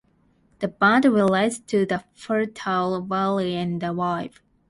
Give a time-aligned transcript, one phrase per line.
[0.61, 4.41] The band relates to the fertile valley and the rive.